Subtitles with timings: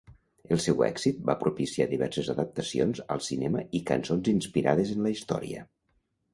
[0.53, 5.67] El seu èxit va propiciar diverses adaptacions al cinema i cançons inspirades en la història.